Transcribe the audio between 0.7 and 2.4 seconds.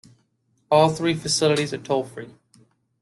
All three facilities are toll-free.